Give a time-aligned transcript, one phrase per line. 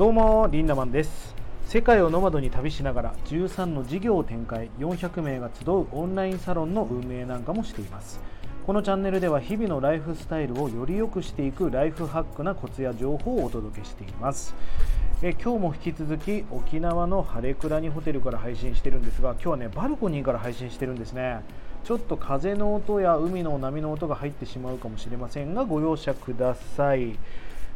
[0.00, 1.34] どうもリンダマンです。
[1.66, 8.18] 世界をノマドに旅しながら13の事業を展開400名が集うオンラインサロンの運営なんかもしています。
[8.66, 14.54] このチャンネルでは日々のライフスタイルをより良くしていくライフハックなコツや情報をお届けしています。
[15.20, 21.42] え今日も引き続き沖縄の晴れ倉にホテルから配信してるんですが今日はねバルコニーから配信してるんですね。
[21.84, 27.18] ちょっと風の音や海の波の音が入ってしまうかもしれませんがご容赦ください。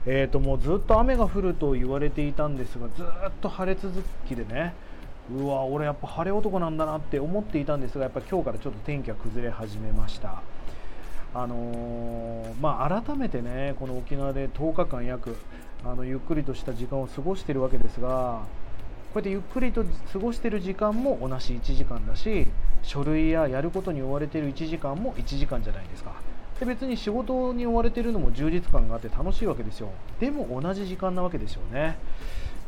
[0.07, 3.07] えーと、もうずっと雨が降ると言われていたんですがずっ
[3.41, 4.75] と晴れ続きでね
[5.35, 10.43] うわ俺やっぱ晴れ男なんだなって思っていたんですがやっぱ今日からちょっと天気が崩れ始めました。
[11.37, 15.37] あのー、まあ、改めてねこの沖縄で10日間約
[15.85, 18.43] あのゆっくりとした時間を過ごしているわけですが
[19.13, 22.47] こうやってゆっくりと過ごしている時間も同じ1時間だし
[22.83, 26.13] 書類ややることに追われている1時間も1時間じゃないですか。
[26.61, 29.91] で別に仕事に追われてるのも充実感があって楽しいわけですよ。
[30.21, 31.97] でも同じ時間なわけですよね。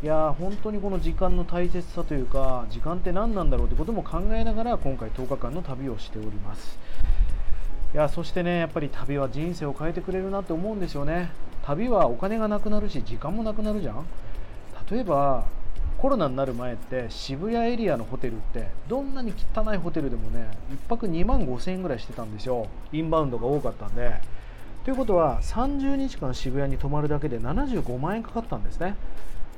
[0.03, 6.79] いや本当にこの時間の大切さというか時間って何なんだろうってことも考えながら今回10日間の旅をしております。
[7.95, 11.31] いやそしてねやっぱり旅は人生を変えてくれるなって思うんですよね。
[11.65, 14.05] 旅はお金がなくなるし時間もなくなるじゃん。
[14.91, 15.45] 例えば
[15.99, 22.67] コロナになる前って渋谷エリアのホテルってどんなに汚いホテルでもね1泊2万5000円ぐらいしてたんですよ。
[22.93, 24.15] インバウンドが多かったんで。
[24.85, 28.95] ということは30日間渋谷に泊まるだけで75万円かかったんですね。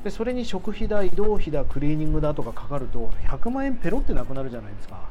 [0.04, 5.08] でそれに食費だ移動費だクリーニングだとかかかると100万円ペロってなくなるじゃないですか。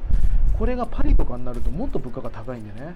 [0.57, 2.95] これがパリとかになるともっと物価が高いんでね。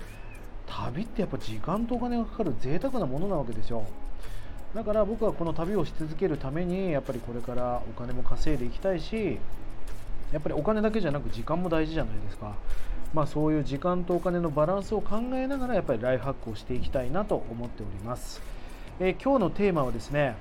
[0.65, 3.85] 旅ってやっぱ時間とお金がかかる贅沢なものなわけですよ。
[4.75, 9.37] だから僕はこの旅をし続けるためにやっぱりこれからお金も稼いでいきたいし
[10.31, 12.55] やっぱりお金だけじゃなく時間も大事じゃないですか、
[13.13, 18.41] まあ、そういう時間とお金のバランスを考えながらやっぱりライフハックをしていきたいなと思っております、
[18.99, 20.35] えー、今日のテーマはですね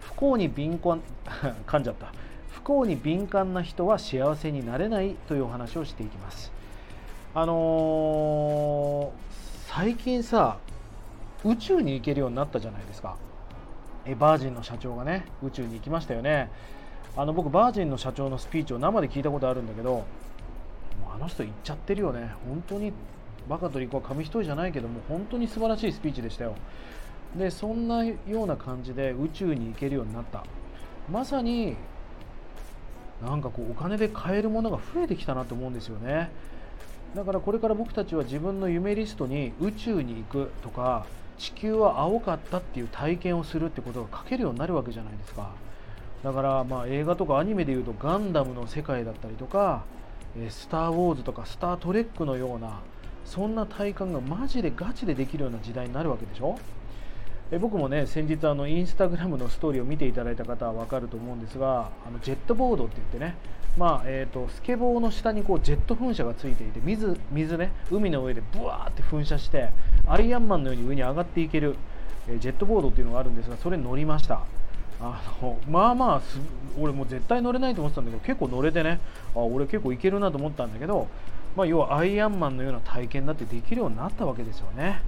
[0.00, 1.00] 不幸に敏感
[1.66, 2.12] 噛んじゃった。
[2.50, 6.50] 不幸に敏感な人は幸せになれないというお話をしていきます。
[7.34, 10.56] あのー、最近さ
[11.44, 13.16] 宇宙に行けるようになったじゃないですか。
[14.06, 16.50] えバージンの社長がね宇宙に行きましたよね。
[17.16, 20.04] あの僕バージンの社長のスピーチを生で聞いたことあるんだけども
[21.10, 22.30] うあの人行っちゃってるよね。
[22.46, 22.92] 本当に
[23.48, 26.54] バカとリコは紙一重じゃないけども本当に素晴らしいスピーチでしたよ。
[27.36, 30.44] でそんなような感じで宇宙に行けるようになった。
[31.10, 31.76] まさに
[33.24, 36.30] なんかこうお金で買えるものが増えてきたなと思うんですよね。
[37.14, 41.06] だからこれから僕たちは自分の夢リストに宇宙に行くとか
[41.38, 45.50] 地球は青かったっていう体験をするってことが書けるようになるわけじゃないですか。
[46.22, 49.84] だからまあ映画とかアニメでいうとガンダムの世界だったりとか
[50.48, 52.80] スター・ウォーズとかスター・トレックのような
[53.24, 56.58] そんな体感がマジでガチでできるような時代になるわけでしょ。
[57.52, 63.36] え僕もね先日あのインスタグラムのストーリーを見ていただいた方は分かると思うんですがあのジェットボードって言ってね
[63.76, 69.68] まあえーと、スケボーの下にこうジェット噴射がついていて水水ね海の上でブワーって噴射して
[70.06, 71.76] アイアンマンのように上に上がっていける、
[72.26, 74.40] えー、ジェットボードっていうのがあるんですがそれに乗りました
[74.98, 76.22] あのまあまあ
[76.78, 78.98] 俺もう絶対乗れないと思ってたんだけど結構乗れてね
[79.34, 81.08] あ俺結構いけるなと思ったんだけど、
[81.54, 85.02] まあ、要はアイアンマンのような体験だってできるようになったわけですよね。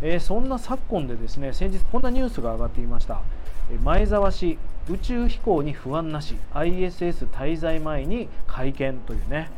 [0.00, 3.20] え、そんな昨今でですね先日こんなニュースが上がっていました。
[3.82, 9.50] 前澤氏宇宙飛行に不安なし ISS 滞在前に会見というね、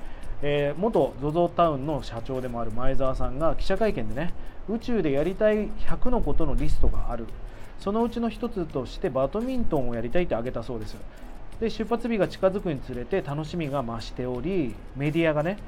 [0.43, 4.35] えー、元 ZOZO タウンの社長でもある前澤さんが記者会見でね
[4.69, 7.27] 宇宙でやりたい100のことのリストがある。
[7.79, 10.97] そのうちの1つとしてバドミントンをやりたいって挙げたそうです。
[11.61, 15.59] で出発日が近づくにつれて楽しみが増しておりメディアがね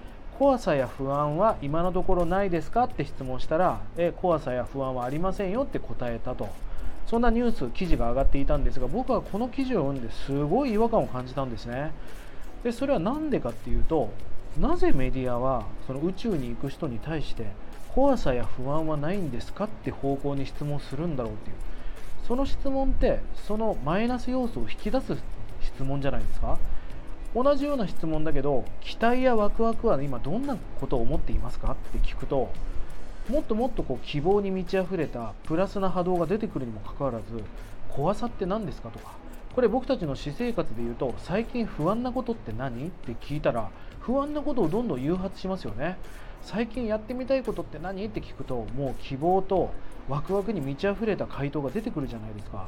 [0.43, 2.83] 怖さや不安は今のところないですか？
[2.83, 6.49] って質問したらえ怖さや不安はありませんよって答えたと。
[7.07, 11.93] そんなニュース記事が上がっていたんですが僕はこの記事を読んですごい違和感を感じたんですね。
[12.65, 14.11] でそれは何でかっていうと
[14.59, 17.47] なぜメディアはその宇宙に行く人に対して
[17.95, 21.57] 怖さや不安はないんですかって方向に質問するんだろうっていう。
[22.27, 25.17] その質問ってそのマイナス要素を引き出す
[25.61, 26.59] 質問じゃないですか？
[27.35, 32.51] 同じような質問だけど期待やワクワクは今どんなことを思っていますかって聞くと
[33.31, 37.25] もっともっとこう希望に満ち溢れたプラスな波動が出てくるにもかかわらず
[37.89, 39.13] 怖さって何ですかとか
[39.55, 42.87] これ僕たちの私生活で言うと最近不安なことって何？
[42.87, 43.71] って聞いたら
[44.01, 45.99] 不安なことをどんどん誘発しますよね。
[46.43, 48.05] 最近やってみたいことって何？
[48.07, 49.71] って聞くともう希望と
[50.09, 52.67] ワクワクに満ち溢れた回答が出てくるじゃないですか。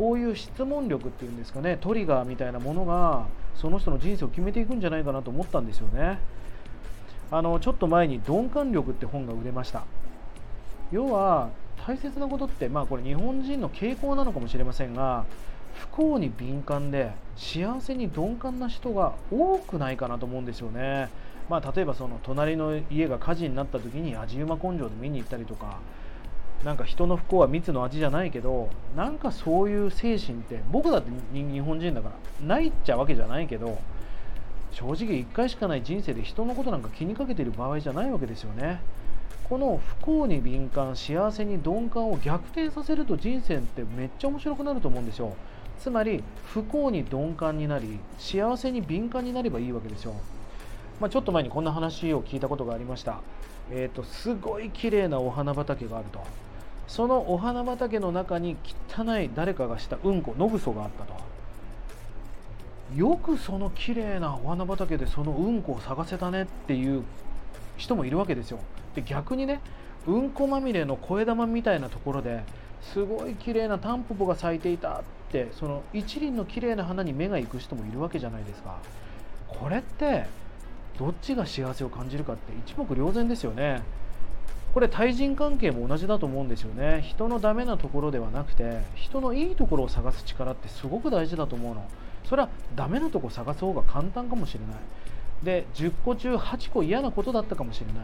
[0.00, 6.18] こういう質問力っていうんですかねトリガーみたいなものがその人の人生を決めていくんじゃないかなと思ったんですよね
[7.30, 9.84] あのちょっと前に鈍感力って本が売れました
[10.90, 11.50] 要は
[11.86, 15.26] 大切なことってまあこれ日本人の傾向なのかもしれませんが
[15.74, 21.08] 不幸に敏感で幸せに鈍感な人が多くないかなと思うんですよね。
[21.48, 25.78] まあ、例えばその隣の家が火事になった時に味馬根性で見に行ったりとか
[26.64, 32.10] なんか人の不幸は蜜の味じゃないけどなんかそういう精神って僕だって日本人だか
[32.42, 33.78] らないっちゃわけじゃないけど
[34.72, 38.80] 正直1回しかない人生で人のことなんか気にかけてる場合じゃないわけですよね。
[39.48, 45.34] この不幸に敏感幸せに鈍感を逆転させると人生ってめっちゃ面白くなると思うんですよ。
[45.80, 50.14] つまり不幸に鈍感になり幸せに敏感になればいいわけですよ、
[51.00, 53.20] まあ、ちょっと前にこんな話を聞いたことがありました。
[53.72, 56.20] えっ、ー、とすごい綺麗なお花畑があると。
[56.90, 58.56] そのお花畑の中に
[58.88, 61.14] 汚い誰かがしたうんこ野ぐそがあったと。
[62.96, 67.04] よくその綺麗なお花畑でそのうんこを探せたねっていう
[67.76, 68.58] 人もいるわけですよ。
[68.96, 69.60] で逆にね
[70.08, 72.42] うんこまみれの小枝みたいなところで
[72.82, 78.78] すごい綺麗なタンポポが咲いていたってその一輪の綺麗な花に目が行く人もいるわけじゃないですか。
[79.46, 80.26] これって
[80.98, 83.80] どっちが幸せを感じるかって一目瞭然ですよね。
[84.72, 87.02] これ対人関係も同じだと思うんですよね。
[87.02, 91.88] 人のダメなところではなくて人のいいところを探す力ってすごく大事だと思うの。
[92.24, 94.76] それはダメなとこ探す方が簡単かもしれない。
[95.42, 97.94] で10個中8個嫌なことだったかもしれない。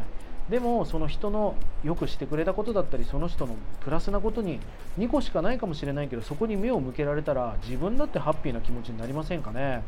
[0.51, 4.61] でもその人のよくしてくれたことだったりその人のプラスなことに
[4.99, 9.83] 2個しかないかもしれないけどそこに目を向けられたら自分だってハッピーな気持ちになりませんかね。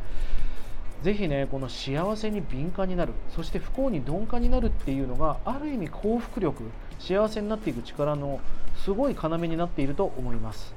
[1.02, 6.64] ぜひねこの幸せに敏感になるそして不幸に鈍感になるっていうのがある意味幸福力
[6.98, 8.40] 幸せになっていく力の
[8.76, 10.74] すごい要になっていると思います。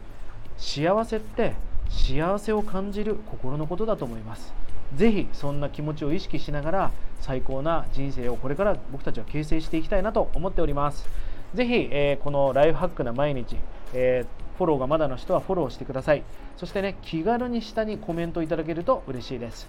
[0.58, 1.54] 幸せって
[1.90, 4.54] 幸せを感じる心のことだと思います。
[4.96, 6.92] ぜひそんな気持ちを意識しながら
[7.22, 11.08] 最高な人生をこれから僕たちは形成していきたいなと思っております。
[11.54, 13.58] ぜひ、えー、このライフハックな毎日、
[13.94, 16.24] えー、フォローがまだの人はフォローしてください。
[16.58, 19.68] そしてね気軽に下にコメントいただけると嬉しいです。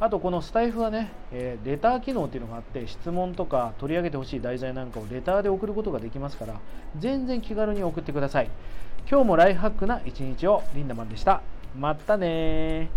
[0.00, 6.60] あとこのスタイフはね、えー、レター機能っていうのがあって質問とか取り上げてほしい題材なんかをレターで送ることができますから
[6.98, 8.50] 全然気軽に送ってください。
[9.10, 11.42] 今日もライフハックな一日をリンダマンでした。
[11.76, 12.90] またね